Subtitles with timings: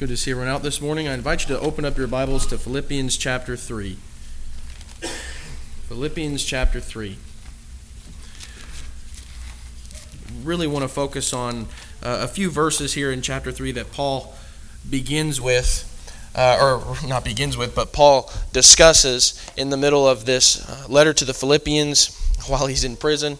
[0.00, 1.08] Good to see everyone out this morning.
[1.08, 3.98] I invite you to open up your Bibles to Philippians chapter 3.
[5.88, 7.18] Philippians chapter 3.
[10.42, 11.66] Really want to focus on
[12.02, 14.34] uh, a few verses here in chapter 3 that Paul
[14.88, 15.84] begins with,
[16.34, 21.12] uh, or not begins with, but Paul discusses in the middle of this uh, letter
[21.12, 23.38] to the Philippians while he's in prison.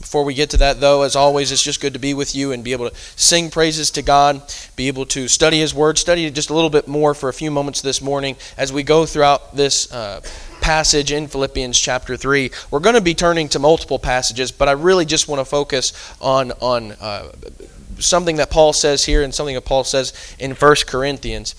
[0.00, 2.52] Before we get to that, though, as always, it's just good to be with you
[2.52, 4.42] and be able to sing praises to God,
[4.76, 7.32] be able to study His Word, study it just a little bit more for a
[7.32, 10.20] few moments this morning as we go throughout this uh,
[10.60, 12.50] passage in Philippians chapter 3.
[12.70, 15.92] We're going to be turning to multiple passages, but I really just want to focus
[16.20, 17.32] on, on uh,
[17.98, 21.54] something that Paul says here and something that Paul says in 1 Corinthians.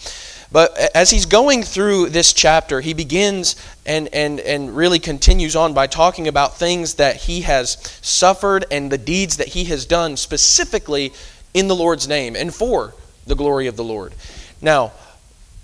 [0.52, 5.74] But as he's going through this chapter, he begins and, and, and really continues on
[5.74, 10.18] by talking about things that he has suffered and the deeds that he has done
[10.18, 11.14] specifically
[11.54, 12.96] in the Lord's name and for
[13.28, 14.14] the glory of the Lord.
[14.62, 14.92] Now,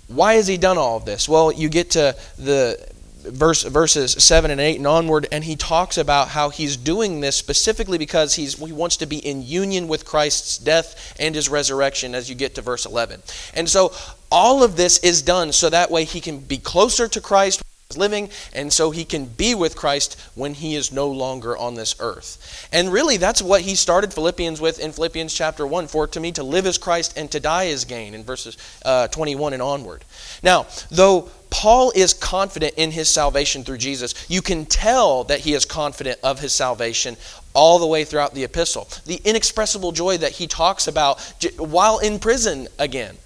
[0.08, 1.28] why has he done all of this?
[1.28, 2.78] Well, you get to the
[3.26, 7.36] verse, verses 7 and 8 and onward, and he talks about how he's doing this
[7.36, 12.14] specifically because he's, he wants to be in union with Christ's death and his resurrection
[12.14, 13.22] as you get to verse 11.
[13.54, 13.92] And so
[14.30, 17.62] all of this is done so that way he can be closer to Christ
[17.94, 21.94] living and so he can be with Christ when he is no longer on this
[22.00, 22.68] earth.
[22.72, 26.32] And really that's what he started Philippians with in Philippians chapter 1 for to me
[26.32, 30.04] to live as Christ and to die is gain in verses uh, 21 and onward.
[30.42, 34.28] Now, though Paul is confident in his salvation through Jesus.
[34.28, 37.16] You can tell that he is confident of his salvation
[37.54, 38.88] all the way throughout the epistle.
[39.06, 41.20] The inexpressible joy that he talks about
[41.56, 43.16] while in prison again.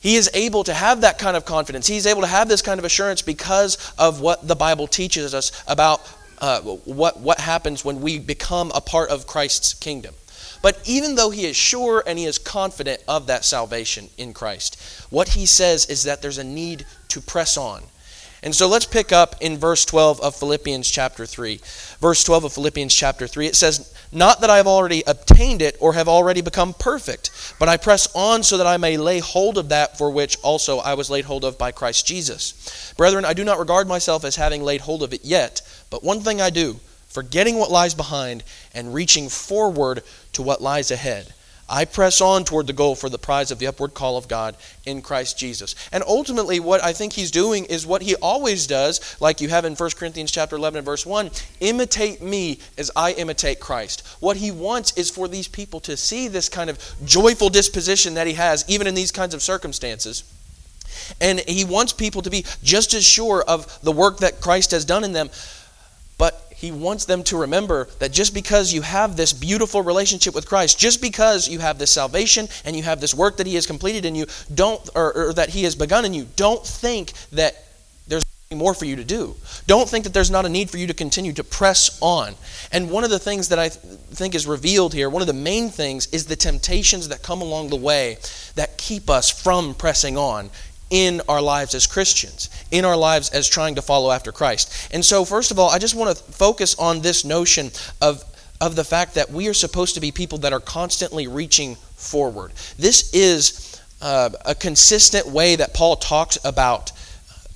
[0.00, 1.86] He is able to have that kind of confidence.
[1.86, 5.62] He's able to have this kind of assurance because of what the Bible teaches us
[5.68, 6.00] about
[6.38, 10.14] uh, what, what happens when we become a part of Christ's kingdom.
[10.62, 14.80] But even though he is sure and he is confident of that salvation in Christ,
[15.10, 17.82] what he says is that there's a need to press on.
[18.42, 21.60] And so let's pick up in verse 12 of Philippians chapter 3.
[22.00, 25.76] Verse 12 of Philippians chapter 3, it says, Not that I have already obtained it
[25.78, 29.56] or have already become perfect, but I press on so that I may lay hold
[29.56, 32.92] of that for which also I was laid hold of by Christ Jesus.
[32.96, 36.22] Brethren, I do not regard myself as having laid hold of it yet, but one
[36.22, 38.42] thing I do, forgetting what lies behind
[38.74, 41.32] and reaching forward to what lies ahead.
[41.70, 44.56] I press on toward the goal for the prize of the upward call of God
[44.84, 45.76] in Christ Jesus.
[45.92, 49.64] And ultimately what I think he's doing is what he always does, like you have
[49.64, 54.04] in 1 Corinthians chapter 11 and verse 1, imitate me as I imitate Christ.
[54.18, 58.26] What he wants is for these people to see this kind of joyful disposition that
[58.26, 60.24] he has even in these kinds of circumstances.
[61.20, 64.84] And he wants people to be just as sure of the work that Christ has
[64.84, 65.30] done in them
[66.60, 70.78] he wants them to remember that just because you have this beautiful relationship with Christ,
[70.78, 74.04] just because you have this salvation and you have this work that He has completed
[74.04, 77.64] in you, don't or, or that He has begun in you, don't think that
[78.08, 79.36] there's more for you to do.
[79.66, 82.34] Don't think that there's not a need for you to continue to press on.
[82.70, 85.32] And one of the things that I th- think is revealed here, one of the
[85.32, 88.18] main things, is the temptations that come along the way
[88.56, 90.50] that keep us from pressing on
[90.90, 94.92] in our lives as Christians, in our lives as trying to follow after Christ.
[94.92, 97.70] And so, first of all, I just want to focus on this notion
[98.02, 98.24] of,
[98.60, 102.52] of the fact that we are supposed to be people that are constantly reaching forward.
[102.78, 106.92] This is uh, a consistent way that Paul talks about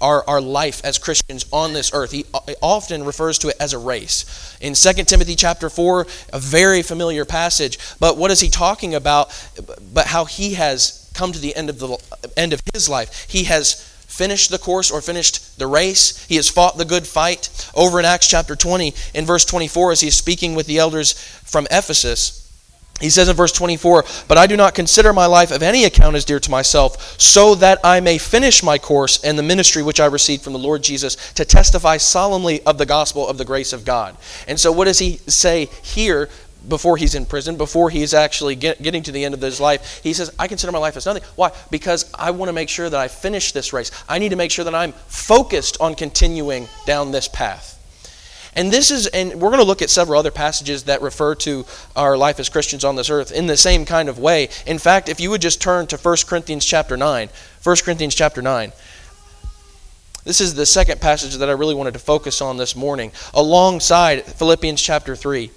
[0.00, 2.10] our, our life as Christians on this earth.
[2.10, 2.26] He
[2.60, 4.58] often refers to it as a race.
[4.60, 9.32] In 2 Timothy chapter 4, a very familiar passage, but what is he talking about?
[9.92, 11.96] But how he has come to the end of the
[12.36, 13.26] end of his life.
[13.28, 13.74] He has
[14.14, 16.24] finished the course or finished the race.
[16.26, 17.70] He has fought the good fight.
[17.74, 21.66] Over in Acts chapter 20, in verse 24, as he's speaking with the elders from
[21.70, 22.44] Ephesus,
[23.00, 26.14] he says in verse 24, But I do not consider my life of any account
[26.14, 29.98] as dear to myself, so that I may finish my course and the ministry which
[29.98, 33.72] I received from the Lord Jesus to testify solemnly of the gospel of the grace
[33.72, 34.16] of God.
[34.46, 36.28] And so, what does he say here
[36.68, 40.00] before he's in prison, before he's actually get, getting to the end of his life,
[40.02, 41.22] he says, I consider my life as nothing.
[41.36, 41.52] Why?
[41.70, 43.90] Because I want to make sure that I finish this race.
[44.08, 47.70] I need to make sure that I'm focused on continuing down this path.
[48.56, 51.66] And this is, and we're going to look at several other passages that refer to
[51.96, 54.48] our life as Christians on this earth in the same kind of way.
[54.66, 57.28] In fact, if you would just turn to 1 Corinthians chapter 9,
[57.62, 58.72] 1 Corinthians chapter 9.
[60.22, 64.24] This is the second passage that I really wanted to focus on this morning, alongside
[64.24, 65.50] Philippians chapter 3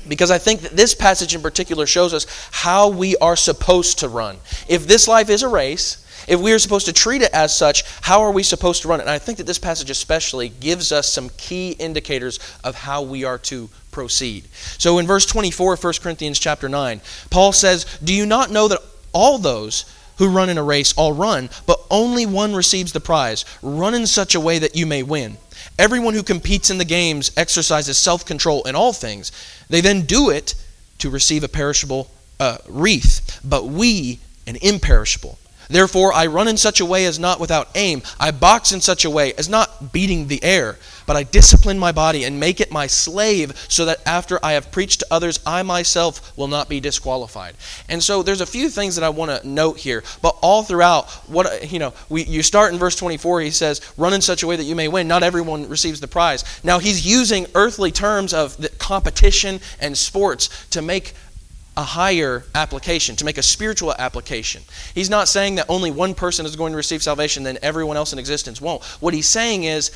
[0.00, 4.08] because I think that this passage in particular shows us how we are supposed to
[4.08, 4.38] run.
[4.68, 7.84] If this life is a race, if we are supposed to treat it as such,
[8.02, 9.04] how are we supposed to run it?
[9.04, 13.24] And I think that this passage especially gives us some key indicators of how we
[13.24, 14.44] are to proceed.
[14.76, 17.00] So in verse 24 of 1 Corinthians chapter 9,
[17.30, 19.84] Paul says, "Do you not know that all those
[20.18, 23.44] who run in a race all run, but only one receives the prize.
[23.62, 25.38] Run in such a way that you may win.
[25.78, 29.30] Everyone who competes in the games exercises self control in all things.
[29.68, 30.54] They then do it
[30.98, 32.10] to receive a perishable
[32.40, 35.38] uh, wreath, but we an imperishable.
[35.68, 38.02] Therefore, I run in such a way as not without aim.
[38.18, 41.92] I box in such a way as not beating the air, but I discipline my
[41.92, 45.62] body and make it my slave, so that after I have preached to others, I
[45.62, 47.54] myself will not be disqualified.
[47.88, 50.02] And so, there's a few things that I want to note here.
[50.22, 53.42] But all throughout, what you know, we, you start in verse 24.
[53.42, 56.08] He says, "Run in such a way that you may win." Not everyone receives the
[56.08, 56.44] prize.
[56.64, 61.14] Now, he's using earthly terms of competition and sports to make
[61.78, 64.60] a higher application, to make a spiritual application.
[64.96, 68.12] He's not saying that only one person is going to receive salvation, then everyone else
[68.12, 68.82] in existence won't.
[69.00, 69.92] What he's saying is,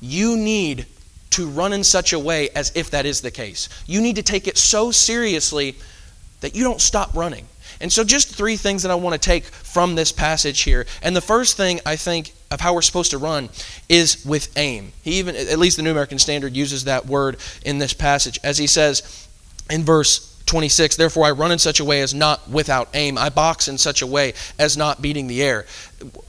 [0.00, 0.86] you need
[1.30, 3.68] to run in such a way as if that is the case.
[3.86, 5.74] You need to take it so seriously
[6.42, 7.48] that you don't stop running.
[7.80, 10.86] And so, just three things that I want to take from this passage here.
[11.02, 13.48] And the first thing I think of how we're supposed to run
[13.88, 14.92] is with aim.
[15.02, 18.58] He even, at least the New American Standard, uses that word in this passage, as
[18.58, 19.28] he says
[19.68, 23.18] in verse 26 Therefore, I run in such a way as not without aim.
[23.18, 25.66] I box in such a way as not beating the air.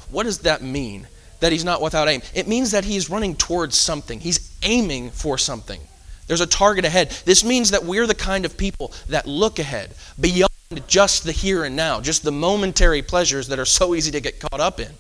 [0.10, 1.08] What does that mean?
[1.40, 2.22] That he's not without aim?
[2.34, 5.80] It means that he's running towards something, he's aiming for something.
[6.26, 7.12] There's a target ahead.
[7.24, 10.52] This means that we're the kind of people that look ahead, beyond
[10.88, 14.40] just the here and now, just the momentary pleasures that are so easy to get
[14.40, 14.92] caught up in.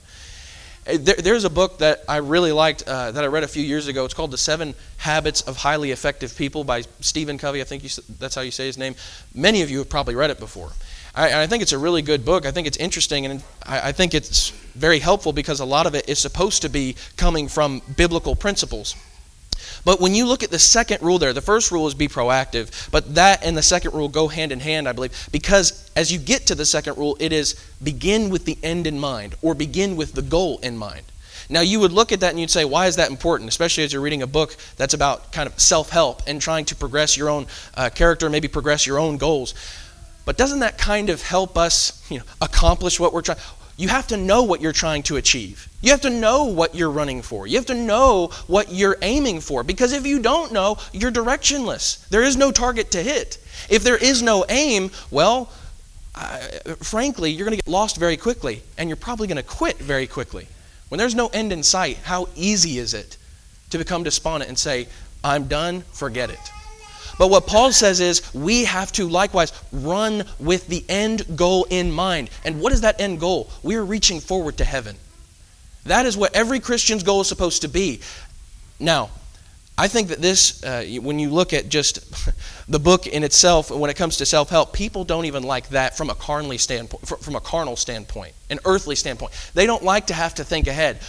[0.87, 3.87] There, there's a book that I really liked uh, that I read a few years
[3.87, 4.05] ago.
[4.05, 7.59] It's called The Seven Habits of Highly Effective People by Stephen Covey.
[7.59, 7.89] I think you,
[8.19, 8.95] that's how you say his name.
[9.35, 10.71] Many of you have probably read it before.
[11.13, 12.45] I, I think it's a really good book.
[12.45, 15.95] I think it's interesting, and I, I think it's very helpful because a lot of
[15.95, 18.95] it is supposed to be coming from biblical principles.
[19.87, 22.91] But when you look at the second rule there, the first rule is be proactive,
[22.91, 26.19] but that and the second rule go hand in hand, I believe, because as you
[26.19, 29.95] get to the second rule, it is begin with the end in mind or begin
[29.95, 31.03] with the goal in mind.
[31.47, 33.47] Now, you would look at that and you'd say, why is that important?
[33.47, 36.75] Especially as you're reading a book that's about kind of self help and trying to
[36.75, 39.53] progress your own uh, character, maybe progress your own goals.
[40.25, 43.39] But doesn't that kind of help us you know, accomplish what we're trying?
[43.77, 45.69] You have to know what you're trying to achieve.
[45.81, 47.45] You have to know what you're running for.
[47.45, 49.63] You have to know what you're aiming for.
[49.63, 52.07] Because if you don't know, you're directionless.
[52.09, 53.37] There is no target to hit.
[53.69, 55.51] If there is no aim, well,
[56.15, 56.39] uh,
[56.81, 60.07] frankly, you're going to get lost very quickly, and you're probably going to quit very
[60.07, 60.47] quickly.
[60.89, 63.17] When there's no end in sight, how easy is it
[63.69, 64.87] to become despondent and say,
[65.23, 66.39] I'm done, forget it?
[67.17, 71.91] But what Paul says is we have to likewise run with the end goal in
[71.91, 72.29] mind.
[72.45, 73.49] And what is that end goal?
[73.63, 74.95] We are reaching forward to heaven.
[75.85, 78.01] That is what every Christian's goal is supposed to be.
[78.79, 79.09] Now,
[79.79, 81.99] I think that this, uh, when you look at just
[82.71, 86.09] the book in itself, when it comes to self-help, people don't even like that from
[86.09, 89.33] a carnally standpoint, from a carnal standpoint, an earthly standpoint.
[89.53, 90.99] They don't like to have to think ahead.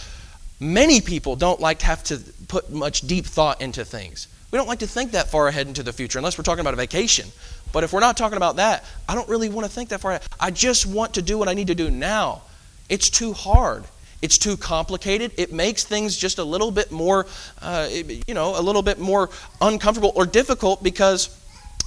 [0.59, 4.27] Many people don't like to have to put much deep thought into things.
[4.51, 6.73] We don't like to think that far ahead into the future unless we're talking about
[6.73, 7.27] a vacation.
[7.71, 10.11] But if we're not talking about that, I don't really want to think that far
[10.11, 10.23] ahead.
[10.39, 12.41] I just want to do what I need to do now.
[12.89, 13.83] It's too hard.
[14.21, 15.31] It's too complicated.
[15.37, 17.27] It makes things just a little bit more,
[17.61, 19.29] uh, you know, a little bit more
[19.61, 21.35] uncomfortable or difficult because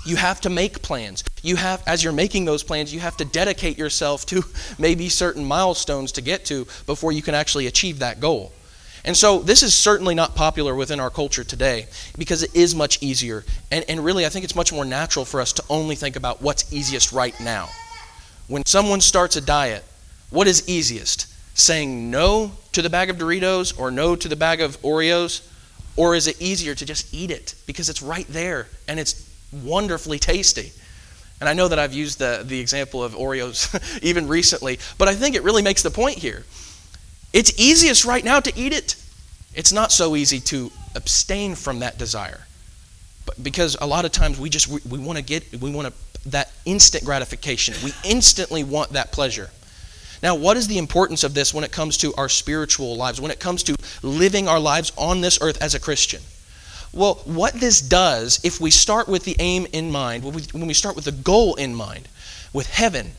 [0.06, 1.24] you have to make plans.
[1.42, 4.44] You have, as you're making those plans, you have to dedicate yourself to
[4.78, 8.52] maybe certain milestones to get to before you can actually achieve that goal.
[9.04, 13.02] And so this is certainly not popular within our culture today because it is much
[13.02, 13.44] easier.
[13.70, 16.40] And, and really, I think it's much more natural for us to only think about
[16.40, 17.68] what's easiest right now.
[18.46, 19.84] When someone starts a diet,
[20.30, 21.26] what is easiest?
[21.58, 25.48] Saying no to the bag of Doritos or no to the bag of Oreos?
[25.96, 29.28] Or is it easier to just eat it because it's right there and it's
[29.64, 30.72] wonderfully tasty?
[31.40, 35.14] And I know that I've used the, the example of Oreos even recently, but I
[35.14, 36.44] think it really makes the point here
[37.32, 38.96] it's easiest right now to eat it.
[39.54, 42.46] It's not so easy to abstain from that desire.
[43.26, 45.88] But because a lot of times we just we, we want to get we want
[45.88, 47.74] to that instant gratification.
[47.84, 49.50] We instantly want that pleasure.
[50.22, 53.32] Now, what is the importance of this when it comes to our spiritual lives, when
[53.32, 56.22] it comes to living our lives on this earth as a Christian?
[56.92, 60.66] Well, what this does, if we start with the aim in mind, when we, when
[60.66, 62.06] we start with the goal in mind,
[62.52, 63.12] with heaven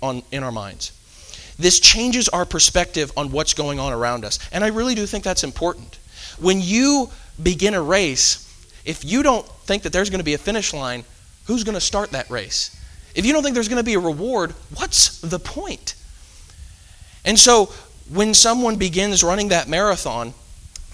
[0.00, 0.92] on, in our minds,
[1.58, 4.38] this changes our perspective on what's going on around us.
[4.52, 5.98] And I really do think that's important.
[6.38, 7.10] When you
[7.42, 8.44] begin a race,
[8.84, 11.04] if you don't think that there's going to be a finish line,
[11.46, 12.74] who's going to start that race?
[13.14, 15.94] If you don't think there's going to be a reward, what's the point?
[17.24, 17.66] And so
[18.10, 20.32] when someone begins running that marathon,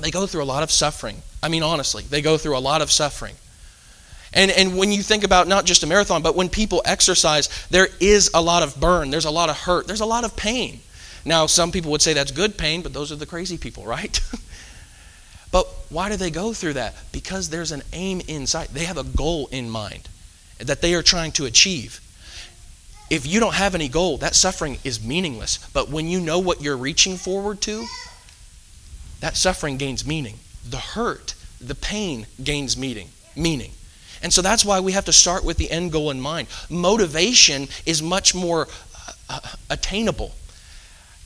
[0.01, 1.23] they go through a lot of suffering.
[1.43, 3.35] I mean, honestly, they go through a lot of suffering.
[4.35, 7.89] And, and when you think about not just a marathon, but when people exercise, there
[8.01, 10.81] is a lot of burn, there's a lot of hurt, there's a lot of pain.
[11.25, 14.21] Now, some people would say that's good pain, but those are the crazy people, right?
[15.53, 16.95] but why do they go through that?
[17.13, 18.69] Because there's an aim inside.
[18.69, 20.09] They have a goal in mind
[20.59, 22.01] that they are trying to achieve.
[23.11, 25.59] If you don't have any goal, that suffering is meaningless.
[25.73, 27.87] But when you know what you're reaching forward to,
[29.21, 30.39] that suffering gains meaning.
[30.69, 33.11] The hurt, the pain gains meaning.
[33.37, 33.73] Meaning.
[34.25, 36.49] And so that's why we have to start with the end goal in mind.
[36.71, 38.67] Motivation is much more
[39.29, 40.33] uh, attainable.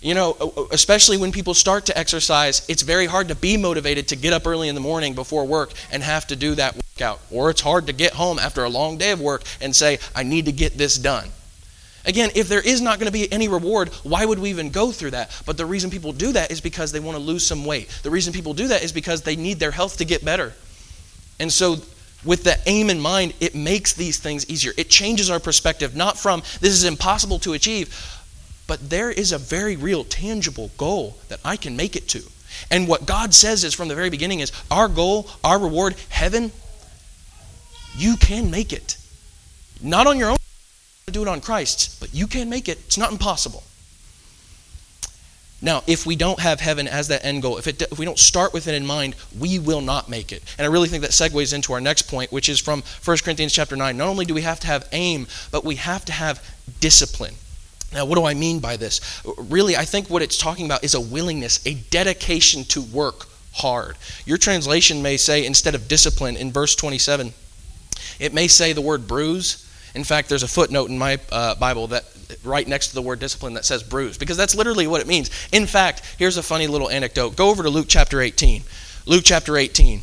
[0.01, 4.17] You know, especially when people start to exercise, it's very hard to be motivated to
[4.17, 7.21] get up early in the morning before work and have to do that workout.
[7.31, 10.25] Or it's hard to get home after a long day of work and say, I
[10.25, 11.29] need to get this done.
[12.05, 14.91] Again, if there is not going to be any reward, why would we even go
[14.91, 15.41] through that?
[15.47, 17.89] But the reason people do that is because they want to lose some weight.
[18.03, 20.53] The reason people do that is because they need their health to get better.
[21.39, 21.77] And so
[22.25, 24.73] with the aim in mind, it makes these things easier.
[24.77, 27.95] It changes our perspective, not from this is impossible to achieve,
[28.67, 32.23] but there is a very real, tangible goal that I can make it to.
[32.71, 36.51] And what God says is from the very beginning is our goal, our reward, heaven,
[37.97, 38.97] you can make it.
[39.81, 40.37] Not on your own,
[41.07, 42.79] do it on Christ's, but you can make it.
[42.87, 43.63] It's not impossible.
[45.61, 48.19] Now, if we don't have heaven as that end goal, if, it, if we don't
[48.19, 50.43] start with it in mind, we will not make it.
[50.57, 53.53] And I really think that segues into our next point, which is from 1 Corinthians
[53.53, 53.97] chapter 9.
[53.97, 56.45] Not only do we have to have aim, but we have to have
[56.79, 57.35] discipline.
[57.93, 59.23] Now, what do I mean by this?
[59.37, 63.97] Really, I think what it's talking about is a willingness, a dedication to work hard.
[64.27, 67.33] Your translation may say, instead of discipline, in verse 27,
[68.21, 69.68] it may say the word bruise.
[69.99, 72.05] In fact, there's a footnote in my uh, Bible that
[72.45, 75.29] right next to the word discipline that says bruise, because that's literally what it means.
[75.51, 77.35] In fact, here's a funny little anecdote.
[77.35, 78.63] Go over to Luke chapter 18.
[79.07, 80.03] Luke chapter 18.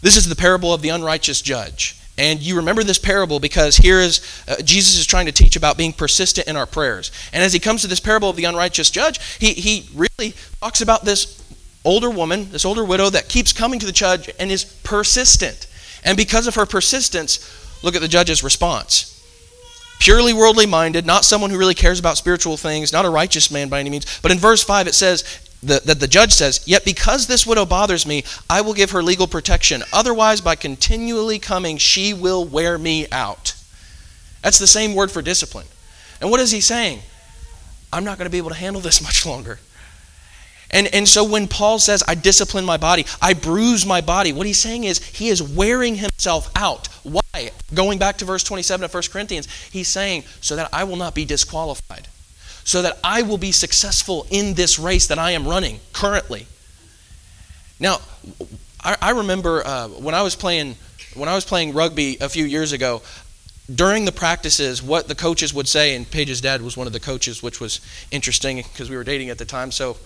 [0.00, 2.00] This is the parable of the unrighteous judge.
[2.16, 5.76] And you remember this parable because here is uh, Jesus is trying to teach about
[5.76, 7.12] being persistent in our prayers.
[7.34, 10.32] And as he comes to this parable of the unrighteous judge, he, he really
[10.62, 11.44] talks about this
[11.84, 15.66] older woman, this older widow that keeps coming to the judge and is persistent.
[16.02, 19.13] And because of her persistence, look at the judge's response
[19.98, 23.68] purely worldly minded, not someone who really cares about spiritual things, not a righteous man
[23.68, 24.20] by any means.
[24.20, 25.24] But in verse 5, it says
[25.62, 29.26] that the judge says, Yet because this widow bothers me, I will give her legal
[29.26, 29.82] protection.
[29.92, 33.54] Otherwise, by continually coming, she will wear me out.
[34.42, 35.66] That's the same word for discipline.
[36.20, 37.00] And what is he saying?
[37.92, 39.58] I'm not going to be able to handle this much longer.
[40.70, 44.46] And, and so when Paul says, I discipline my body, I bruise my body, what
[44.46, 46.88] he's saying is he is wearing himself out.
[47.74, 51.14] Going back to verse 27 of 1 Corinthians, he's saying, so that I will not
[51.14, 52.08] be disqualified,
[52.64, 56.46] so that I will be successful in this race that I am running currently.
[57.80, 57.98] Now,
[58.82, 60.76] I, I remember uh, when I was playing
[61.14, 63.00] when I was playing rugby a few years ago,
[63.72, 67.00] during the practices, what the coaches would say, and Paige's dad was one of the
[67.00, 69.70] coaches, which was interesting because we were dating at the time.
[69.70, 69.96] So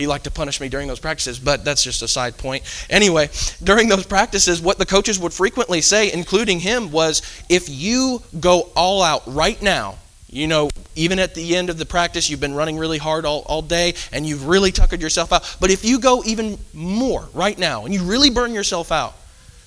[0.00, 2.62] he liked to punish me during those practices, but that's just a side point.
[2.88, 3.28] Anyway,
[3.62, 8.70] during those practices, what the coaches would frequently say, including him, was if you go
[8.76, 9.96] all out right now,
[10.30, 13.42] you know, even at the end of the practice, you've been running really hard all,
[13.46, 15.56] all day and you've really tuckered yourself out.
[15.60, 19.14] But if you go even more right now and you really burn yourself out,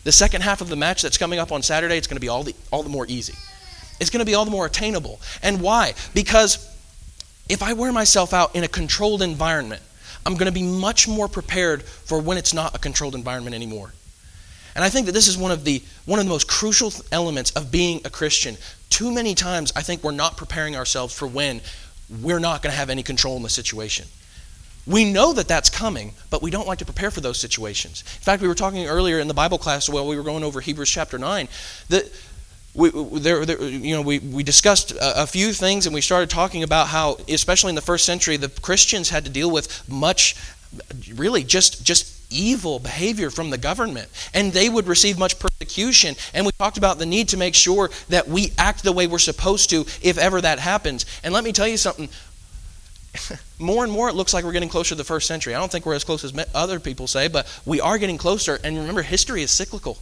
[0.06, 2.30] the second half of the match that's coming up on Saturday, it's going to be
[2.30, 3.34] all the, all the more easy.
[4.00, 5.20] It's going to be all the more attainable.
[5.42, 5.96] And why?
[6.13, 6.70] Because
[7.50, 9.82] if I wear myself out in a controlled environment,
[10.25, 13.94] I'm going to be much more prepared for when it's not a controlled environment anymore.
[14.75, 17.51] And I think that this is one of the one of the most crucial elements
[17.51, 18.58] of being a Christian.
[18.89, 21.62] Too many times I think we're not preparing ourselves for when
[22.22, 24.08] we're not going to have any control in the situation.
[24.86, 28.01] We know that that's coming, but we don't like to prepare for those situations.
[28.01, 30.60] In fact, we were talking earlier in the Bible class while we were going over
[30.60, 31.48] Hebrews chapter 9
[31.88, 32.12] that
[32.75, 32.89] we,
[33.20, 36.63] there, there, you know, we, we discussed a, a, few things and we started talking
[36.63, 40.36] about how, especially in the first century, the Christians had to deal with much,
[41.13, 44.10] really just, just evil behavior from the government.
[44.34, 46.15] And they would receive much persecution.
[46.34, 49.20] And we talked about the need to make sure that we act the way we're
[49.20, 51.06] supposed to if ever that happens.
[51.24, 52.10] And let me tell you something.
[53.60, 55.53] more and more it looks like we're getting closer to the first century.
[55.53, 58.60] I don't think we're as close as other people say, but we are getting closer.
[58.63, 60.00] And remember, history is cyclical.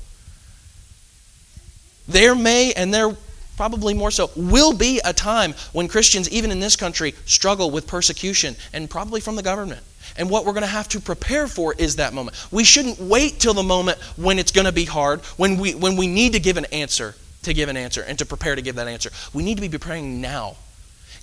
[2.12, 3.15] There may, and there
[3.58, 7.88] probably more so, will be a time when Christians, even in this country, struggle with
[7.88, 9.82] persecution and probably from the government.
[10.18, 12.36] And what we're going to have to prepare for is that moment.
[12.51, 15.96] We shouldn't wait till the moment when it's going to be hard, when we, when
[15.96, 18.75] we need to give an answer, to give an answer, and to prepare to give
[18.75, 19.10] that answer.
[19.34, 20.58] We need to be preparing now.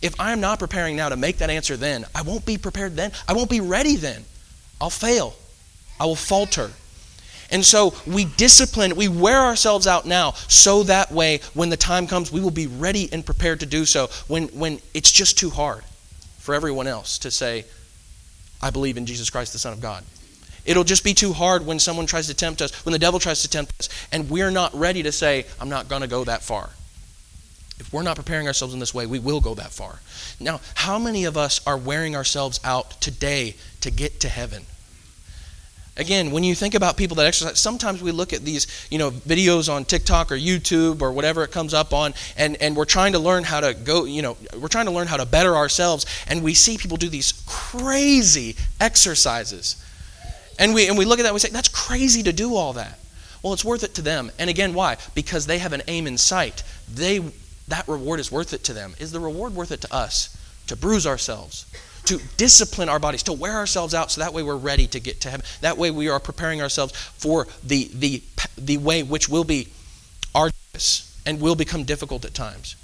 [0.00, 3.12] If I'm not preparing now to make that answer then, I won't be prepared then.
[3.26, 4.24] I won't be ready then.
[4.80, 5.34] I'll fail.
[5.98, 6.70] I will falter.
[7.50, 12.06] And so we discipline, we wear ourselves out now, so that way when the time
[12.06, 15.50] comes, we will be ready and prepared to do so when, when it's just too
[15.50, 15.82] hard
[16.38, 17.64] for everyone else to say,
[18.60, 20.04] I believe in Jesus Christ, the Son of God.
[20.66, 23.40] It'll just be too hard when someone tries to tempt us, when the devil tries
[23.42, 26.42] to tempt us, and we're not ready to say, I'm not going to go that
[26.42, 26.70] far.
[27.80, 30.00] If we're not preparing ourselves in this way, we will go that far.
[30.40, 34.66] Now, how many of us are wearing ourselves out today to get to heaven?
[35.98, 39.10] Again, when you think about people that exercise, sometimes we look at these, you know,
[39.10, 43.12] videos on TikTok or YouTube or whatever it comes up on, and, and we're trying
[43.12, 46.06] to learn how to go, you know, we're trying to learn how to better ourselves,
[46.28, 49.84] and we see people do these crazy exercises.
[50.58, 52.74] And we, and we look at that and we say, that's crazy to do all
[52.74, 52.98] that.
[53.42, 54.30] Well, it's worth it to them.
[54.38, 54.96] And again, why?
[55.14, 56.62] Because they have an aim in sight.
[56.92, 57.18] They,
[57.68, 58.94] that reward is worth it to them.
[58.98, 60.36] Is the reward worth it to us?
[60.68, 61.64] To bruise ourselves,
[62.08, 65.20] to discipline our bodies, to wear ourselves out so that way we're ready to get
[65.20, 65.44] to heaven.
[65.60, 68.22] That way we are preparing ourselves for the, the,
[68.56, 69.68] the way which will be
[70.34, 72.76] arduous and will become difficult at times.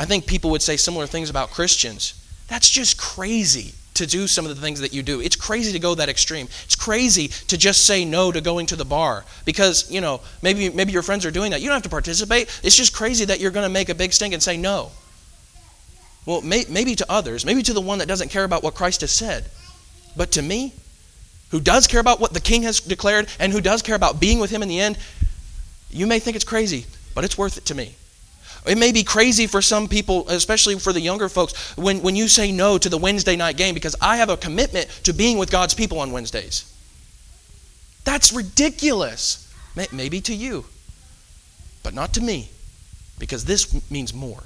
[0.00, 2.14] I think people would say similar things about Christians.
[2.48, 5.20] That's just crazy to do some of the things that you do.
[5.20, 6.48] It's crazy to go that extreme.
[6.64, 10.70] It's crazy to just say no to going to the bar because, you know, maybe
[10.70, 11.60] maybe your friends are doing that.
[11.60, 12.60] You don't have to participate.
[12.62, 14.90] It's just crazy that you're going to make a big stink and say no.
[16.26, 19.00] Well, may, maybe to others, maybe to the one that doesn't care about what Christ
[19.00, 19.46] has said.
[20.16, 20.74] But to me,
[21.50, 24.40] who does care about what the king has declared and who does care about being
[24.40, 24.98] with him in the end,
[25.90, 27.94] you may think it's crazy, but it's worth it to me.
[28.66, 32.26] It may be crazy for some people, especially for the younger folks, when, when you
[32.26, 35.52] say no to the Wednesday night game because I have a commitment to being with
[35.52, 36.72] God's people on Wednesdays.
[38.04, 39.42] That's ridiculous.
[39.92, 40.64] Maybe to you,
[41.82, 42.48] but not to me
[43.18, 44.42] because this means more.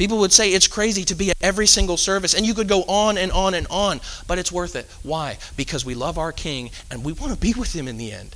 [0.00, 2.84] People would say it's crazy to be at every single service, and you could go
[2.84, 4.86] on and on and on, but it's worth it.
[5.02, 5.36] Why?
[5.58, 8.34] Because we love our King and we want to be with him in the end.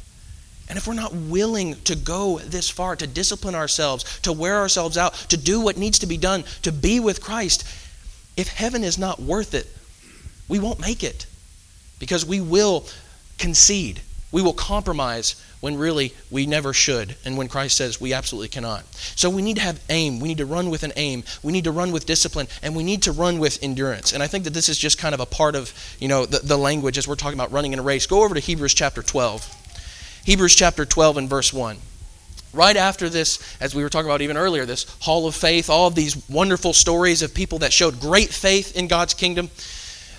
[0.68, 4.98] And if we're not willing to go this far, to discipline ourselves, to wear ourselves
[4.98, 7.66] out, to do what needs to be done, to be with Christ,
[8.36, 9.66] if heaven is not worth it,
[10.48, 11.24] we won't make it
[11.98, 12.84] because we will
[13.38, 14.02] concede.
[14.34, 18.84] We will compromise when really we never should, and when Christ says we absolutely cannot.
[19.14, 20.18] So we need to have aim.
[20.18, 21.22] We need to run with an aim.
[21.44, 24.12] We need to run with discipline, and we need to run with endurance.
[24.12, 26.40] And I think that this is just kind of a part of you know the,
[26.40, 28.08] the language as we're talking about running in a race.
[28.08, 30.22] Go over to Hebrews chapter 12.
[30.24, 31.76] Hebrews chapter 12 and verse 1
[32.52, 35.86] right after this, as we were talking about even earlier, this hall of faith, all
[35.86, 39.50] of these wonderful stories of people that showed great faith in God's kingdom,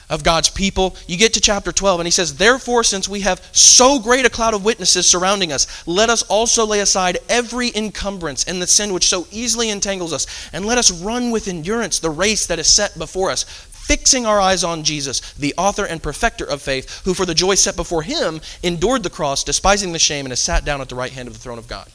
[0.10, 0.96] of God's people.
[1.08, 4.30] You get to chapter 12, and he says, Therefore, since we have so great a
[4.30, 8.94] cloud of witnesses surrounding us, let us also lay aside every encumbrance and the sin
[8.94, 12.68] which so easily entangles us, and let us run with endurance the race that is
[12.68, 17.14] set before us, fixing our eyes on Jesus, the author and perfecter of faith, who
[17.14, 20.66] for the joy set before him endured the cross, despising the shame, and has sat
[20.66, 21.88] down at the right hand of the throne of God.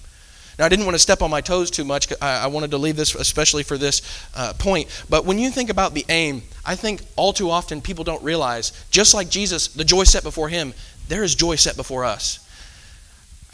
[0.61, 2.13] Now, I didn't want to step on my toes too much.
[2.21, 4.03] I, I wanted to leave this especially for this
[4.37, 4.89] uh, point.
[5.09, 8.73] But when you think about the aim, I think all too often people don't realize,
[8.91, 10.75] just like Jesus, the joy set before him,
[11.09, 12.47] there is joy set before us.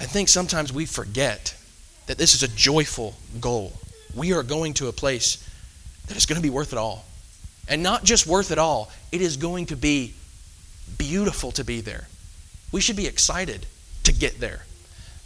[0.01, 1.55] I think sometimes we forget
[2.09, 3.75] that this is a joyful goal.
[4.17, 5.49] We are going to a place
[6.09, 7.05] that is going to be worth it all.
[7.69, 10.15] And not just worth it all, it is going to be
[10.99, 12.09] beautiful to be there.
[12.73, 13.65] We should be excited
[14.03, 14.65] to get there.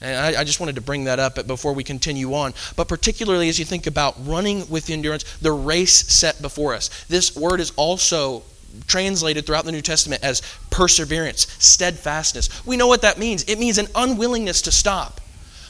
[0.01, 2.55] And I, I, just wanted to bring that up before we continue on.
[2.75, 7.05] But particularly as you think about running with endurance, the race set before us.
[7.05, 8.43] This word is also
[8.87, 12.65] translated throughout the New Testament as perseverance, steadfastness.
[12.65, 13.45] We know what that means.
[13.45, 15.21] It means an unwillingness to stop.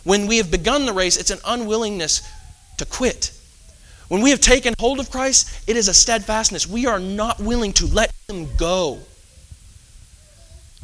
[0.05, 2.23] When we have begun the race, it's an unwillingness
[2.79, 3.33] to quit.
[4.09, 6.67] When we have taken hold of Christ, it is a steadfastness.
[6.67, 9.01] We are not willing to let Him go.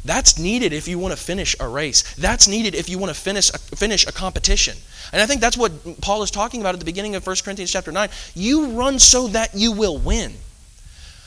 [0.07, 2.15] That's needed if you want to finish a race.
[2.15, 4.77] That's needed if you want to finish a, finish a competition.
[5.11, 7.71] And I think that's what Paul is talking about at the beginning of 1 Corinthians
[7.71, 8.07] chapter 9.
[8.33, 10.33] You run so that you will win.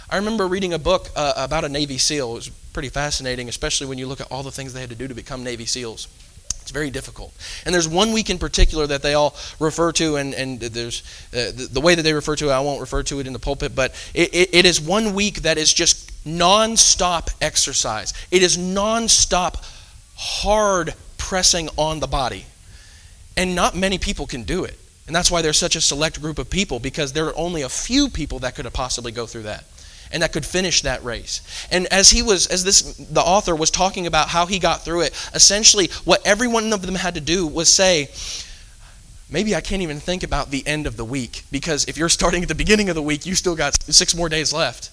[0.09, 2.33] I remember reading a book uh, about a Navy SEAL.
[2.33, 4.97] It was pretty fascinating, especially when you look at all the things they had to
[4.97, 6.09] do to become Navy SEALs.
[6.63, 7.35] It's very difficult.
[7.67, 11.51] And there's one week in particular that they all refer to, and, and there's uh,
[11.53, 13.39] the, the, way that they refer to it, I won't refer to it in the
[13.39, 18.13] pulpit, but it, it, it is one week that is just non-stop exercise.
[18.31, 19.65] It is non-stop
[20.17, 22.47] hard pressing on the body.
[23.37, 24.77] And not many people can do it.
[25.07, 27.69] And that's why there's such a select group of people because there are only a
[27.69, 29.65] few people that could possibly go through that
[30.13, 31.41] and that could finish that race.
[31.71, 35.03] And as he was as this the author was talking about how he got through
[35.03, 38.09] it, essentially what every one of them had to do was say
[39.29, 42.43] maybe I can't even think about the end of the week because if you're starting
[42.43, 44.91] at the beginning of the week, you still got 6 more days left.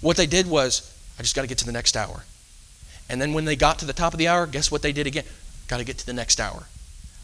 [0.00, 2.24] What they did was, I just got to get to the next hour.
[3.08, 5.06] And then when they got to the top of the hour, guess what they did
[5.06, 5.24] again?
[5.68, 6.66] Got to get to the next hour.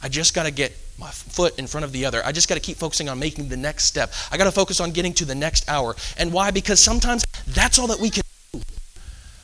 [0.02, 2.22] I just got to get my foot in front of the other.
[2.24, 4.12] I just got to keep focusing on making the next step.
[4.30, 5.94] I got to focus on getting to the next hour.
[6.18, 6.50] And why?
[6.50, 8.60] Because sometimes that's all that we can do.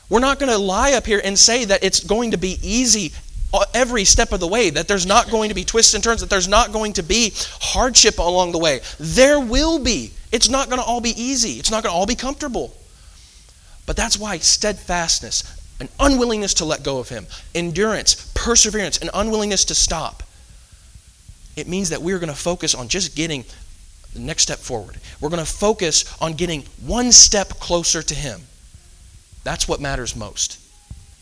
[0.09, 3.13] We're not going to lie up here and say that it's going to be easy
[3.53, 6.21] uh, every step of the way, that there's not going to be twists and turns,
[6.21, 8.81] that there's not going to be hardship along the way.
[8.99, 10.11] There will be.
[10.31, 12.75] It's not going to all be easy, it's not going to all be comfortable.
[13.89, 15.43] But that's why steadfastness,
[15.79, 17.25] an unwillingness to let go of Him,
[17.55, 20.21] endurance, perseverance, an unwillingness to stop.
[21.55, 23.45] It means that we're going to focus on just getting
[24.13, 24.97] the next step forward.
[25.19, 28.41] We're going to focus on getting one step closer to Him.
[29.43, 30.59] That's what matters most.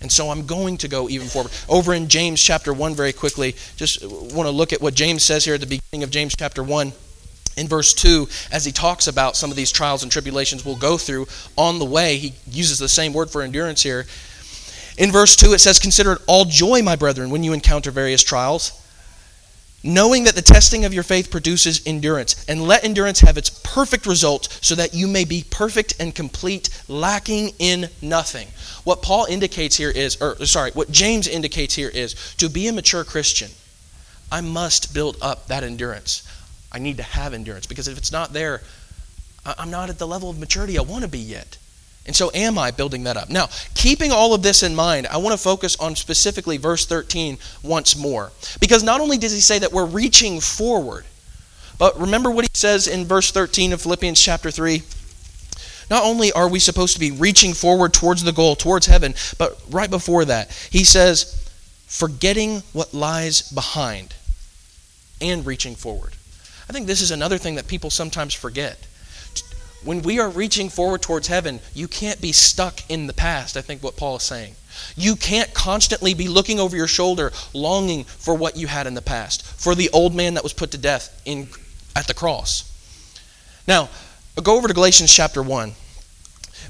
[0.02, 1.54] And so I'm going to go even forward.
[1.70, 5.46] Over in James chapter 1, very quickly, just want to look at what James says
[5.46, 6.92] here at the beginning of James chapter 1.
[7.58, 10.98] In verse 2, as he talks about some of these trials and tribulations we'll go
[10.98, 14.06] through on the way, he uses the same word for endurance here.
[14.98, 18.24] In verse 2, it says, Consider it all joy, my brethren, when you encounter various
[18.24, 18.84] trials
[19.84, 22.46] knowing that the testing of your faith produces endurance.
[22.48, 26.70] And let endurance have its perfect result, so that you may be perfect and complete,
[26.88, 28.48] lacking in nothing.
[28.84, 32.74] What Paul indicates here is, or sorry, what James indicates here is to be a
[32.74, 33.52] mature Christian,
[34.32, 36.24] I must build up that endurance.
[36.78, 38.62] I need to have endurance because if it's not there,
[39.58, 41.58] I'm not at the level of maturity I want to be yet.
[42.06, 43.32] And so, am I building that up?
[43.32, 47.40] Now, keeping all of this in mind, I want to focus on specifically verse 13
[47.63, 48.32] once more.
[48.60, 51.06] Because not only does he say that we're reaching forward,
[51.80, 54.84] but remember what he says in verse 13 of Philippians chapter 3?
[55.90, 59.60] Not only are we supposed to be reaching forward towards the goal, towards heaven, but
[59.72, 61.50] right before that, he says,
[61.88, 64.13] forgetting what lies behind
[65.22, 66.13] and reaching forward.
[66.70, 68.88] I think this is another thing that people sometimes forget
[69.84, 73.62] when we are reaching forward towards heaven, you can't be stuck in the past, I
[73.62, 74.56] think what Paul is saying.
[74.96, 79.02] You can't constantly be looking over your shoulder, longing for what you had in the
[79.02, 81.48] past, for the old man that was put to death in,
[81.96, 82.64] at the cross.
[83.68, 83.90] Now,
[84.42, 85.72] go over to Galatians chapter 1.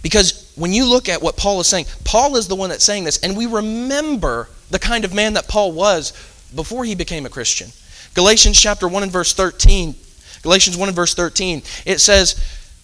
[0.03, 3.03] Because when you look at what Paul is saying, Paul is the one that's saying
[3.03, 6.11] this, and we remember the kind of man that Paul was
[6.53, 7.69] before he became a Christian.
[8.17, 9.93] Galatians chapter 1 and verse 13,
[10.41, 12.33] Galatians 1 and verse 13, it says,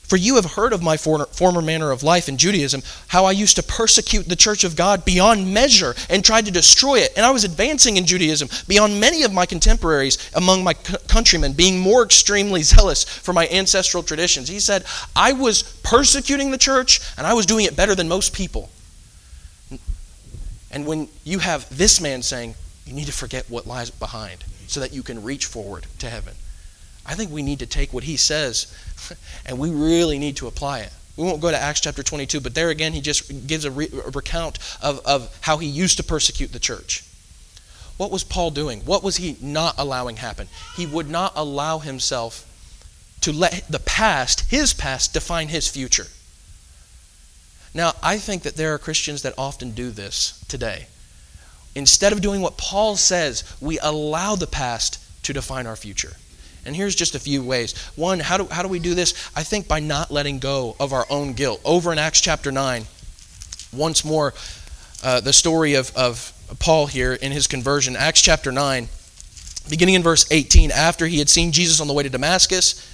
[0.03, 3.55] for you have heard of my former manner of life in Judaism, how I used
[3.55, 7.13] to persecute the church of God beyond measure and tried to destroy it.
[7.17, 11.79] And I was advancing in Judaism beyond many of my contemporaries among my countrymen, being
[11.79, 14.47] more extremely zealous for my ancestral traditions.
[14.47, 18.35] He said, I was persecuting the church and I was doing it better than most
[18.35, 18.69] people.
[20.69, 22.53] And when you have this man saying,
[22.85, 24.43] you need to forget what lies behind
[24.73, 26.33] so that you can reach forward to heaven.
[27.05, 28.75] I think we need to take what he says
[29.45, 30.91] and we really need to apply it.
[31.15, 33.89] We won't go to Acts chapter 22, but there again, he just gives a, re-
[33.93, 37.03] a recount of, of how he used to persecute the church.
[37.97, 38.79] What was Paul doing?
[38.79, 40.47] What was he not allowing happen?
[40.75, 42.49] He would not allow himself
[43.21, 46.07] to let the past, his past, define his future.
[47.75, 50.88] Now, I think that there are Christians that often do this today.
[51.75, 56.13] Instead of doing what Paul says, we allow the past to define our future.
[56.65, 57.77] And here's just a few ways.
[57.95, 59.13] One, how do, how do we do this?
[59.36, 61.62] I think by not letting go of our own guilt.
[61.65, 62.86] Over in Acts chapter 9,
[63.73, 64.33] once more,
[65.03, 67.95] uh, the story of, of Paul here in his conversion.
[67.95, 68.88] Acts chapter 9,
[69.69, 72.89] beginning in verse 18, after he had seen Jesus on the way to Damascus,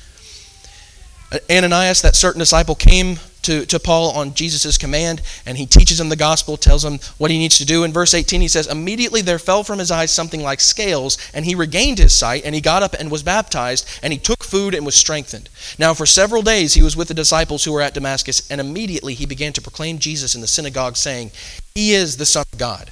[1.49, 6.09] Ananias, that certain disciple, came to, to Paul on Jesus' command, and he teaches him
[6.09, 7.83] the gospel, tells him what he needs to do.
[7.83, 11.45] In verse 18, he says, Immediately there fell from his eyes something like scales, and
[11.45, 14.73] he regained his sight, and he got up and was baptized, and he took food
[14.73, 15.49] and was strengthened.
[15.77, 19.13] Now, for several days he was with the disciples who were at Damascus, and immediately
[19.13, 21.31] he began to proclaim Jesus in the synagogue, saying,
[21.75, 22.91] He is the Son of God.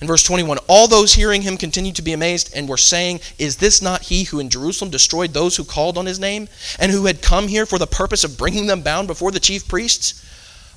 [0.00, 3.56] In verse 21, all those hearing him continued to be amazed and were saying, Is
[3.56, 7.06] this not he who in Jerusalem destroyed those who called on his name, and who
[7.06, 10.22] had come here for the purpose of bringing them bound before the chief priests?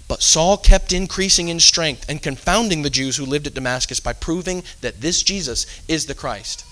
[0.08, 4.14] But Saul kept increasing in strength and confounding the Jews who lived at Damascus by
[4.14, 6.66] proving that this Jesus is the Christ.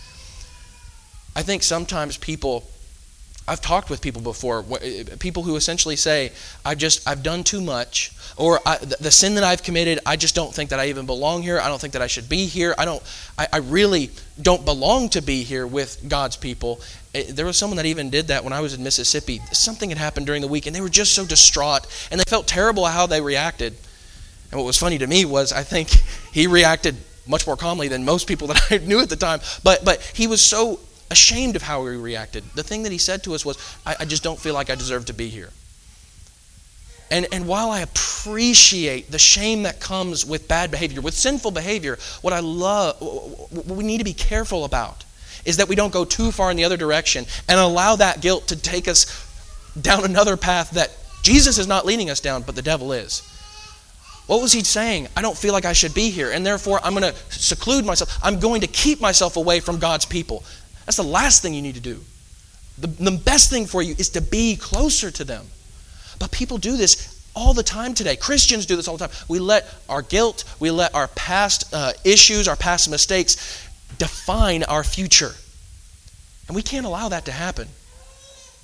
[1.35, 2.67] I think sometimes people
[3.47, 4.63] I've talked with people before,
[5.19, 6.33] people who essentially say,
[6.65, 8.59] "I've just I've done too much, or
[8.99, 11.59] the sin that I've committed, I just don't think that I even belong here.
[11.59, 12.75] I don't think that I should be here.
[12.77, 13.01] I don't,
[13.37, 16.81] I, I really don't belong to be here with God's people."
[17.15, 19.39] Eh, there was someone that even did that when I was in Mississippi.
[19.53, 22.47] Something had happened during the week, and they were just so distraught, and they felt
[22.47, 23.75] terrible how they reacted.
[24.51, 25.89] And what was funny to me was, I think
[26.33, 29.39] he reacted much more calmly than most people that I knew at the time.
[29.63, 32.43] But but he was so ashamed of how he reacted.
[32.55, 34.75] The thing that he said to us was, I, I just don't feel like I
[34.75, 35.49] deserve to be here.
[37.09, 41.97] And, and while I appreciate the shame that comes with bad behavior, with sinful behavior.
[42.21, 45.05] What I love, what we need to be careful about
[45.45, 48.47] is that we don't go too far in the other direction and allow that guilt
[48.47, 49.05] to take us
[49.79, 50.91] down another path that
[51.23, 53.21] Jesus is not leading us down, but the devil is.
[54.25, 55.07] What was he saying?
[55.15, 58.19] I don't feel like I should be here, and therefore I'm going to seclude myself.
[58.21, 60.43] I'm going to keep myself away from God's people.
[60.87, 61.99] That's the last thing you need to do.
[62.79, 65.45] The, the best thing for you is to be closer to them.
[66.17, 68.15] But people do this all the time today.
[68.15, 69.17] Christians do this all the time.
[69.27, 73.35] We let our guilt, we let our past uh, issues, our past mistakes
[73.97, 75.31] define our future.
[76.47, 77.67] And we can't allow that to happen.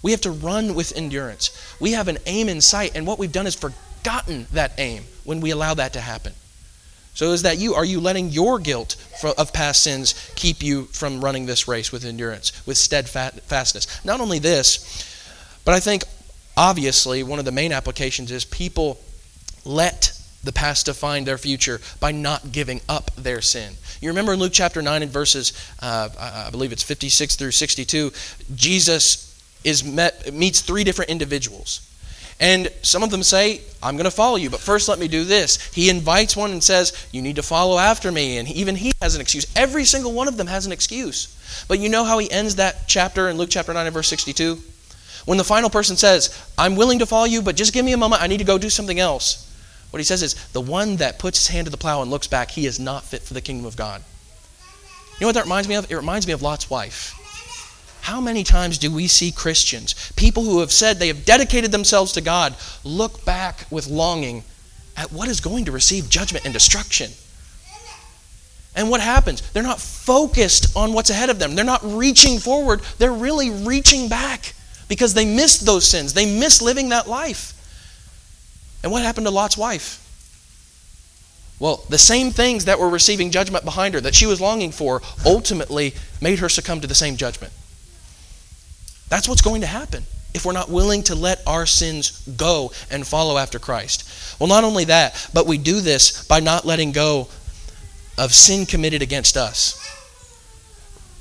[0.01, 1.75] We have to run with endurance.
[1.81, 5.41] We have an aim in sight, and what we've done is forgotten that aim when
[5.41, 6.31] we allow that to happen.
[7.13, 7.76] So, is that you?
[7.76, 8.95] Are you letting your guilt
[9.38, 14.04] of past sins keep you from running this race with endurance, with steadfastness?
[14.04, 15.06] Not only this,
[15.63, 16.04] but I think
[16.58, 18.99] obviously one of the main applications is people
[19.65, 23.73] let the past define their future by not giving up their sin.
[24.02, 28.12] You remember in Luke chapter 9 and verses, uh, I believe it's 56 through 62,
[28.54, 29.30] Jesus
[29.63, 31.89] is met, meets three different individuals.
[32.39, 35.24] And some of them say, I'm going to follow you, but first let me do
[35.24, 35.72] this.
[35.74, 38.38] He invites one and says, You need to follow after me.
[38.38, 39.46] And even he has an excuse.
[39.56, 41.65] Every single one of them has an excuse.
[41.67, 44.58] But you know how he ends that chapter in Luke chapter 9 and verse 62?
[45.26, 47.98] When the final person says, I'm willing to follow you, but just give me a
[47.98, 49.50] moment, I need to go do something else.
[49.91, 52.28] What he says is, The one that puts his hand to the plow and looks
[52.28, 54.02] back, he is not fit for the kingdom of God.
[55.13, 55.89] You know what that reminds me of?
[55.91, 57.15] It reminds me of Lot's wife.
[58.03, 62.11] How many times do we see Christians, people who have said they have dedicated themselves
[62.11, 64.43] to God, look back with longing
[64.97, 67.11] at what is going to receive judgment and destruction?
[68.75, 69.39] And what happens?
[69.51, 71.55] They're not focused on what's ahead of them.
[71.55, 72.81] They're not reaching forward.
[72.97, 74.53] They're really reaching back
[74.89, 76.13] because they missed those sins.
[76.13, 77.53] They missed living that life.
[78.83, 80.01] And what happened to Lot's wife?
[81.57, 85.01] Well, the same things that were receiving judgment behind her, that she was longing for,
[85.25, 87.53] ultimately made her succumb to the same judgment.
[89.13, 93.06] That's what's going to happen if we're not willing to let our sins go and
[93.06, 94.39] follow after Christ.
[94.39, 97.28] Well, not only that, but we do this by not letting go
[98.17, 99.80] of sin committed against us.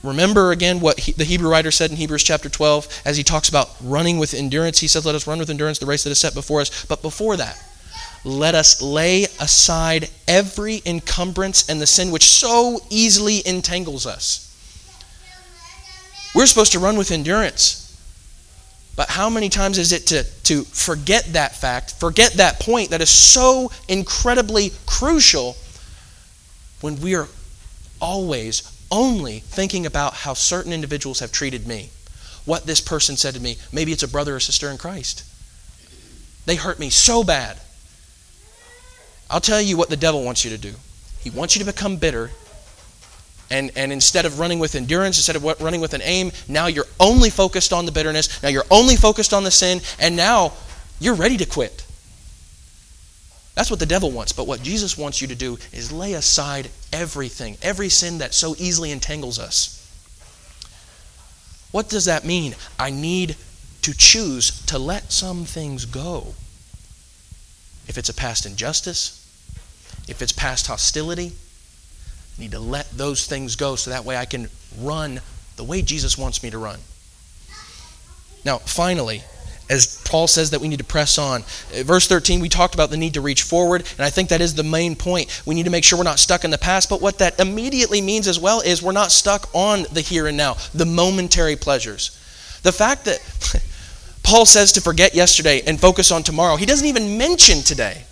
[0.03, 3.51] Remember again what he, the Hebrew writer said in Hebrews chapter 12 as he talks
[3.51, 4.79] about running with endurance.
[4.79, 6.87] He says, Let us run with endurance the race that is set before us.
[6.87, 7.63] But before that,
[8.25, 14.49] let us lay aside every encumbrance and the sin which so easily entangles us.
[16.35, 17.83] We're supposed to run with endurance.
[18.95, 23.01] But how many times is it to, to forget that fact, forget that point that
[23.01, 25.57] is so incredibly crucial
[26.81, 27.29] when we are
[28.01, 31.91] always only thinking about how certain individuals have treated me,
[32.45, 33.57] what this person said to me.
[33.73, 35.25] Maybe it's a brother or sister in Christ.
[36.45, 37.59] They hurt me so bad.
[39.31, 40.75] I'll tell you what the devil wants you to do.
[41.21, 42.31] He wants you to become bitter
[43.53, 46.87] and, and instead of running with endurance, instead of running with an aim, now you're
[46.99, 48.43] only focused on the bitterness.
[48.43, 49.83] Now you're only focused on the sin.
[50.01, 50.55] And now
[50.99, 51.87] you're ready to quit.
[53.55, 54.33] That's what the devil wants.
[54.33, 58.55] But what Jesus wants you to do is lay aside everything, every sin that so
[58.57, 59.79] easily entangles us.
[61.73, 62.55] What does that mean?
[62.79, 63.37] I need
[63.83, 66.29] to choose to let some things go.
[67.87, 69.19] If it's a past injustice,
[70.09, 71.33] if it's past hostility,
[72.43, 74.49] Need to let those things go so that way I can
[74.81, 75.21] run
[75.55, 76.81] the way Jesus wants me to run.
[78.45, 79.23] Now, finally,
[79.71, 81.43] as Paul says that we need to press on.
[81.73, 84.41] Uh, verse 13, we talked about the need to reach forward, and I think that
[84.41, 85.41] is the main point.
[85.47, 88.01] We need to make sure we're not stuck in the past, but what that immediately
[88.01, 92.11] means as well is we're not stuck on the here and now, the momentary pleasures.
[92.65, 93.21] The fact that
[94.25, 98.03] Paul says to forget yesterday and focus on tomorrow, he doesn't even mention today.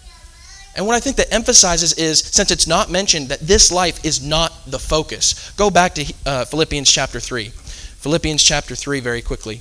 [0.76, 4.24] And what I think that emphasizes is, since it's not mentioned, that this life is
[4.24, 5.50] not the focus.
[5.56, 7.48] Go back to uh, Philippians chapter 3.
[7.48, 9.60] Philippians chapter 3, very quickly.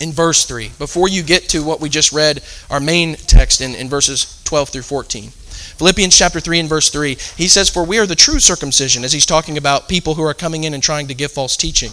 [0.00, 3.74] In verse 3, before you get to what we just read, our main text in,
[3.76, 5.30] in verses 12 through 14.
[5.30, 9.12] Philippians chapter 3 and verse 3, he says, For we are the true circumcision, as
[9.12, 11.92] he's talking about people who are coming in and trying to give false teaching,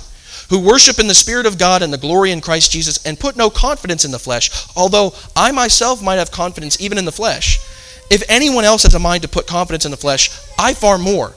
[0.49, 3.37] who worship in the Spirit of God and the glory in Christ Jesus, and put
[3.37, 7.59] no confidence in the flesh, although I myself might have confidence even in the flesh.
[8.11, 11.33] If anyone else has a mind to put confidence in the flesh, I far more.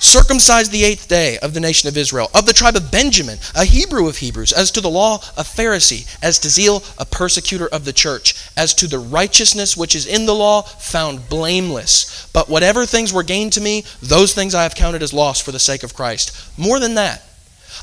[0.00, 3.64] Circumcised the eighth day of the nation of Israel, of the tribe of Benjamin, a
[3.64, 7.84] Hebrew of Hebrews, as to the law, a Pharisee, as to zeal, a persecutor of
[7.84, 12.28] the church, as to the righteousness which is in the law, found blameless.
[12.32, 15.52] But whatever things were gained to me, those things I have counted as loss for
[15.52, 16.58] the sake of Christ.
[16.58, 17.22] More than that,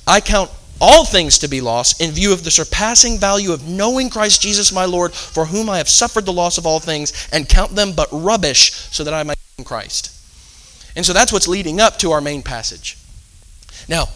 [0.06, 4.10] I count all things to be lost in view of the surpassing value of knowing
[4.10, 7.48] Christ Jesus my Lord, for whom I have suffered the loss of all things, and
[7.48, 10.12] count them but rubbish, so that I might gain Christ.
[10.96, 12.98] And so that's what's leading up to our main passage.
[13.88, 14.08] Now,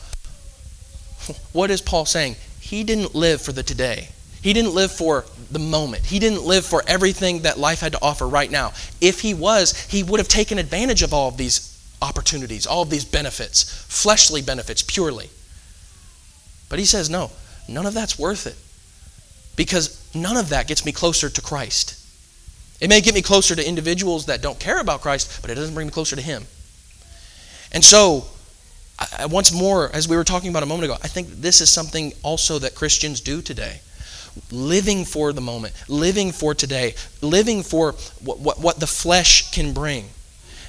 [1.54, 2.36] what is Paul saying?
[2.60, 4.10] He didn't live for the today.
[4.42, 6.06] He didn't live for the moment.
[6.06, 8.74] He didn't live for everything that life had to offer right now.
[9.02, 12.90] If he was, he would have taken advantage of all of these opportunities, all of
[12.90, 15.30] these benefits, fleshly benefits purely.
[16.70, 17.32] But he says, no,
[17.68, 18.56] none of that's worth it.
[19.56, 22.02] Because none of that gets me closer to Christ.
[22.82, 25.74] It may get me closer to individuals that don't care about Christ, but it doesn't
[25.74, 26.44] bring me closer to Him.
[27.72, 28.26] And so,
[29.00, 31.70] I, once more, as we were talking about a moment ago, I think this is
[31.70, 33.80] something also that Christians do today.
[34.52, 39.74] Living for the moment, living for today, living for what, what, what the flesh can
[39.74, 40.10] bring.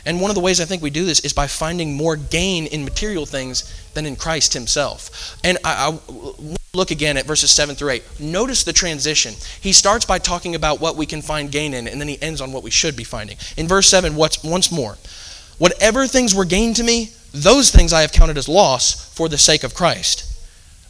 [0.07, 2.67] And one of the ways I think we do this is by finding more gain
[2.67, 5.37] in material things than in Christ Himself.
[5.45, 8.21] And I, I look again at verses 7 through 8.
[8.21, 9.35] Notice the transition.
[9.61, 12.41] He starts by talking about what we can find gain in, and then he ends
[12.41, 13.37] on what we should be finding.
[13.57, 14.97] In verse 7, what's, once more,
[15.59, 19.39] whatever things were gained to me, those things I have counted as loss for the
[19.39, 20.36] sake of Christ.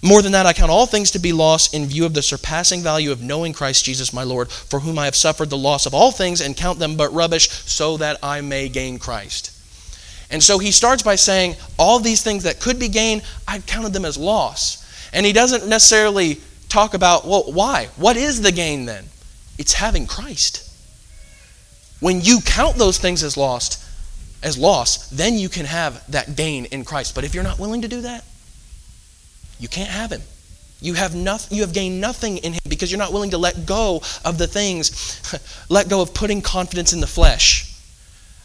[0.03, 2.83] More than that, I count all things to be loss in view of the surpassing
[2.83, 5.95] value of knowing Christ Jesus my Lord, for whom I have suffered the loss of
[5.95, 9.53] all things and count them but rubbish, so that I may gain Christ.
[10.31, 13.93] And so he starts by saying, All these things that could be gained, I've counted
[13.93, 14.85] them as loss.
[15.13, 17.89] And he doesn't necessarily talk about, well, why?
[17.97, 19.05] What is the gain then?
[19.59, 20.63] It's having Christ.
[22.01, 23.83] When you count those things as lost,
[24.43, 27.15] as loss, then you can have that gain in Christ.
[27.15, 28.25] But if you're not willing to do that,
[29.59, 30.23] you can't have him.
[30.81, 33.65] You have, nothing, you have gained nothing in him because you're not willing to let
[33.65, 35.21] go of the things,
[35.71, 37.73] let go of putting confidence in the flesh.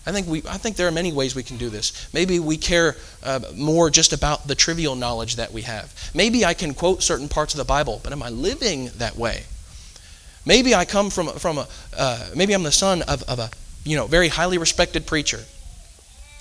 [0.06, 2.12] I think, we, I think there are many ways we can do this.
[2.14, 5.94] Maybe we care uh, more just about the trivial knowledge that we have.
[6.16, 9.44] Maybe I can quote certain parts of the Bible, but am I living that way?
[10.46, 13.52] Maybe I come from, from a, uh, maybe I'm the son of, of a,
[13.84, 15.42] you know, very highly respected preacher.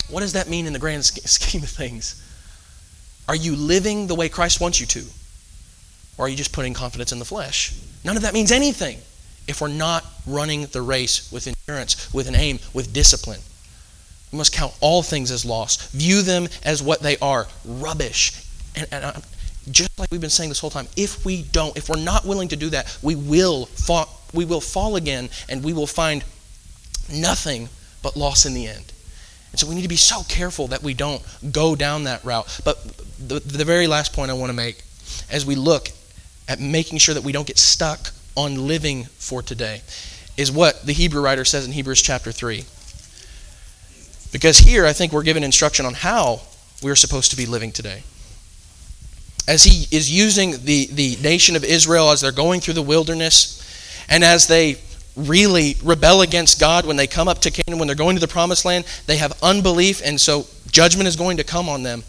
[0.09, 2.27] What does that mean in the grand scheme of things?
[3.31, 5.05] Are you living the way Christ wants you to?
[6.19, 7.73] Or are you just putting confidence in the flesh?
[8.03, 8.99] None of that means anything
[9.47, 13.39] if we're not running the race with endurance, with an aim, with discipline.
[14.33, 18.33] We must count all things as lost, view them as what they are rubbish.
[18.75, 19.13] And, and uh,
[19.71, 22.49] just like we've been saying this whole time, if we don't, if we're not willing
[22.49, 26.25] to do that, we will fall, we will fall again and we will find
[27.09, 27.69] nothing
[28.03, 28.90] but loss in the end.
[29.51, 32.61] And so we need to be so careful that we don't go down that route.
[32.65, 32.83] But
[33.19, 34.83] the, the very last point I want to make
[35.31, 35.89] as we look
[36.49, 39.83] at making sure that we don't get stuck on living for today
[40.37, 42.65] is what the Hebrew writer says in Hebrews chapter 3.
[44.33, 46.43] Because here I think we're given instruction on how
[46.83, 48.05] we're supposed to be living today.
[49.49, 53.57] As he is using the, the nation of Israel as they're going through the wilderness,
[54.09, 54.77] and as they
[55.29, 58.29] really rebel against God when they come up to Canaan, when they're going to the
[58.29, 62.03] promised land, they have unbelief, and so judgment is going to come on them.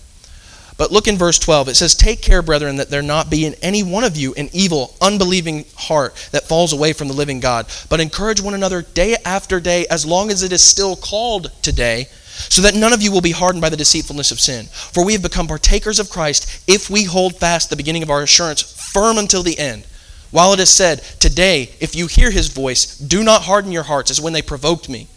[0.78, 1.68] But look in verse 12.
[1.68, 4.50] It says, Take care, brethren, that there not be in any one of you an
[4.52, 7.68] evil, unbelieving heart that falls away from the living God.
[7.88, 12.08] But encourage one another day after day, as long as it is still called today,
[12.50, 14.66] so that none of you will be hardened by the deceitfulness of sin.
[14.66, 18.24] For we have become partakers of Christ if we hold fast the beginning of our
[18.24, 19.86] assurance firm until the end.
[20.32, 24.10] While it is said, Today, if you hear his voice, do not harden your hearts
[24.10, 25.08] as when they provoked me.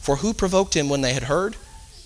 [0.00, 1.56] For who provoked him when they had heard?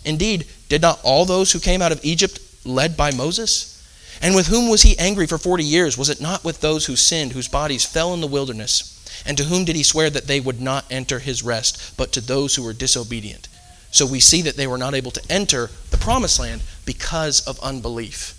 [0.04, 3.74] Indeed, did not all those who came out of Egypt led by Moses?
[4.20, 5.96] And with whom was he angry for forty years?
[5.96, 8.94] Was it not with those who sinned, whose bodies fell in the wilderness?
[9.26, 12.20] And to whom did he swear that they would not enter his rest, but to
[12.20, 13.48] those who were disobedient?
[13.90, 17.59] So we see that they were not able to enter the promised land because of
[17.61, 18.35] unbelief.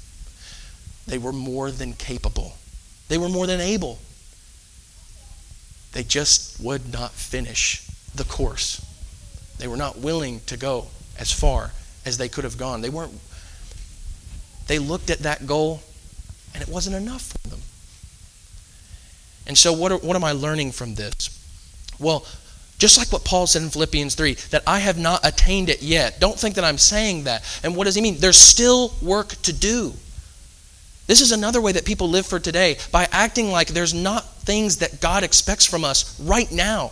[1.08, 2.54] They were more than capable,
[3.08, 4.00] they were more than able.
[5.94, 8.86] They just would not finish the course.
[9.58, 11.72] They were not willing to go as far
[12.06, 12.82] as they could have gone.
[12.82, 13.14] They weren't
[14.68, 15.82] they looked at that goal
[16.54, 17.60] and it wasn't enough for them.
[19.48, 21.36] And so what are, what am I learning from this?
[22.00, 22.24] Well,
[22.78, 26.20] just like what Paul said in Philippians 3, that I have not attained it yet.
[26.20, 27.44] Don't think that I'm saying that.
[27.64, 28.18] And what does he mean?
[28.20, 29.94] There's still work to do.
[31.10, 34.78] This is another way that people live for today by acting like there's not things
[34.78, 36.92] that God expects from us right now.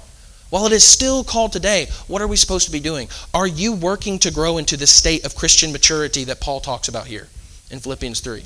[0.49, 3.09] While it is still called today, what are we supposed to be doing?
[3.31, 7.05] Are you working to grow into the state of Christian maturity that Paul talks about
[7.05, 7.27] here
[7.69, 8.43] in Philippians 3?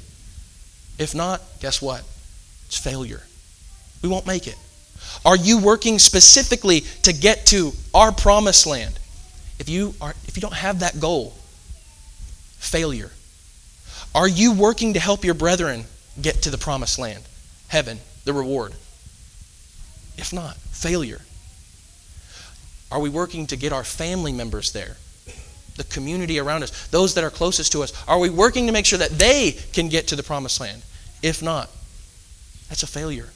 [1.00, 2.02] If not, guess what?
[2.66, 3.22] It's failure.
[4.04, 4.58] We won't make it.
[5.24, 9.00] Are you working specifically to get to our promised land?
[9.58, 11.34] If you are if you don't have that goal,
[12.58, 13.12] failure.
[14.14, 15.86] Are you working to help your brethren
[16.22, 17.24] get to the promised land,
[17.70, 18.74] heaven, the reward?
[20.18, 21.22] If not, failure.
[22.92, 24.98] Are we working to get our family members there?
[25.78, 28.86] The community around us, those that are closest to us, are we working to make
[28.86, 30.82] sure that they can get to the promised land?
[31.24, 31.70] If not,
[32.68, 33.30] that's a failure.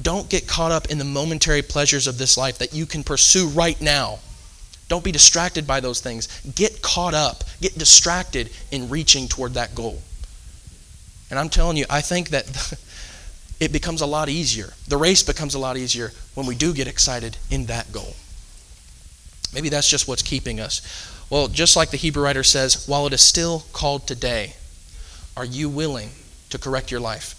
[0.00, 3.48] Don't get caught up in the momentary pleasures of this life that you can pursue
[3.48, 4.20] right now.
[4.90, 6.26] Don't be distracted by those things.
[6.56, 10.02] Get caught up, get distracted in reaching toward that goal.
[11.30, 12.74] And I'm telling you, I think that
[13.60, 14.72] it becomes a lot easier.
[14.88, 18.16] The race becomes a lot easier when we do get excited in that goal.
[19.54, 20.82] Maybe that's just what's keeping us.
[21.30, 24.54] Well, just like the Hebrew writer says, while it is still called today,
[25.36, 26.10] are you willing
[26.48, 27.36] to correct your life?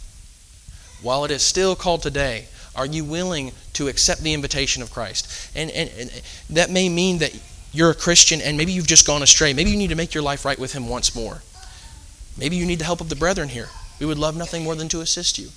[1.01, 2.45] While it is still called today,
[2.75, 5.51] are you willing to accept the invitation of Christ?
[5.55, 7.37] And, and, and, that may mean that
[7.73, 9.53] you're a Christian and maybe you've just gone astray.
[9.53, 11.41] Maybe you need to make your life right with Him once more.
[12.37, 13.69] Maybe you need the help of the brethren here.
[13.99, 15.49] We would love nothing more than to assist you.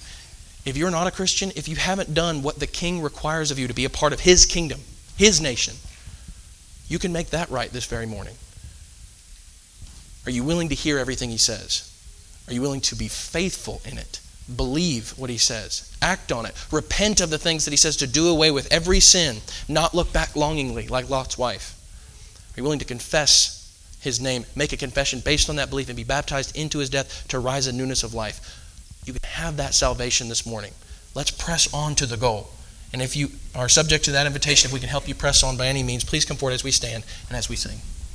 [0.64, 3.68] If you're not a Christian, if you haven't done what the King requires of you
[3.68, 4.80] to be a part of His kingdom,
[5.16, 5.74] His nation,
[6.88, 8.34] you can make that right this very morning.
[10.26, 11.90] Are you willing to hear everything He says?
[12.48, 14.20] Are you willing to be faithful in it?
[14.54, 18.06] Believe what He says, act on it, repent of the things that He says to
[18.06, 19.38] do away with every sin,
[19.68, 21.80] not look back longingly like Lot's wife.
[22.50, 25.96] Are you willing to confess His name, make a confession based on that belief, and
[25.96, 28.60] be baptized into His death to rise in newness of life?
[29.04, 30.72] You can have that salvation this morning.
[31.14, 32.50] Let's press on to the goal.
[32.92, 35.56] And if you are subject to that invitation, if we can help you press on
[35.56, 37.78] by any means, please come forward as we stand and as we sing.